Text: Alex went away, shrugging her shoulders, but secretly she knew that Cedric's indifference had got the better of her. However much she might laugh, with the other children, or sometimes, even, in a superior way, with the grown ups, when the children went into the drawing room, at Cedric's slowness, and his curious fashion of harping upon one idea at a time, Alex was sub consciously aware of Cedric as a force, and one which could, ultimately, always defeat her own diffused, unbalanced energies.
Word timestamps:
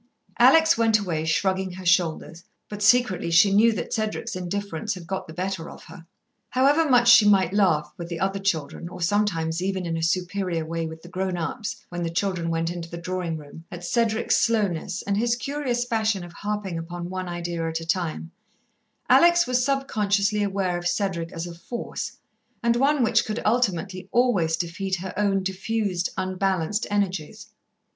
Alex 0.39 0.79
went 0.79 0.97
away, 0.97 1.25
shrugging 1.25 1.73
her 1.73 1.85
shoulders, 1.85 2.43
but 2.69 2.81
secretly 2.81 3.29
she 3.29 3.53
knew 3.53 3.71
that 3.71 3.93
Cedric's 3.93 4.35
indifference 4.35 4.95
had 4.95 5.05
got 5.05 5.27
the 5.27 5.31
better 5.33 5.69
of 5.69 5.83
her. 5.83 6.07
However 6.49 6.89
much 6.89 7.07
she 7.07 7.29
might 7.29 7.53
laugh, 7.53 7.93
with 7.97 8.09
the 8.09 8.19
other 8.19 8.39
children, 8.39 8.89
or 8.89 8.99
sometimes, 8.99 9.61
even, 9.61 9.85
in 9.85 9.95
a 9.95 10.01
superior 10.01 10.65
way, 10.65 10.87
with 10.87 11.03
the 11.03 11.07
grown 11.07 11.37
ups, 11.37 11.85
when 11.89 12.01
the 12.01 12.09
children 12.09 12.49
went 12.49 12.71
into 12.71 12.89
the 12.89 12.97
drawing 12.97 13.37
room, 13.37 13.63
at 13.71 13.83
Cedric's 13.85 14.37
slowness, 14.37 15.03
and 15.03 15.17
his 15.17 15.35
curious 15.35 15.85
fashion 15.85 16.23
of 16.23 16.33
harping 16.33 16.79
upon 16.79 17.11
one 17.11 17.29
idea 17.29 17.69
at 17.69 17.79
a 17.79 17.85
time, 17.85 18.31
Alex 19.07 19.45
was 19.45 19.63
sub 19.63 19.87
consciously 19.87 20.41
aware 20.41 20.79
of 20.79 20.87
Cedric 20.87 21.31
as 21.31 21.45
a 21.45 21.53
force, 21.53 22.13
and 22.63 22.75
one 22.75 23.03
which 23.03 23.23
could, 23.23 23.39
ultimately, 23.45 24.09
always 24.11 24.57
defeat 24.57 24.95
her 24.95 25.13
own 25.15 25.43
diffused, 25.43 26.09
unbalanced 26.17 26.87
energies. 26.89 27.49